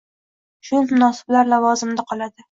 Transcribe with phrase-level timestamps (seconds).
[0.69, 2.35] Shu munosiblar lavozimida qoladi.